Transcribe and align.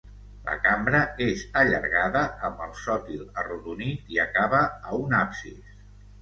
La 0.45 0.53
cambra 0.61 1.01
és 1.25 1.43
allargada 1.61 2.23
amb 2.49 2.63
el 2.69 2.73
sòtil 2.85 3.21
arrodonit 3.43 4.11
i 4.17 4.21
acaba 4.25 4.63
a 4.81 4.99
un 5.05 5.15
absis. 5.21 5.79